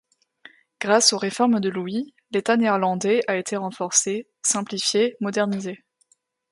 [0.79, 5.83] Grâce aux réformes de Louis, l’État néerlandais a été renforcé, simplifié, modernisé.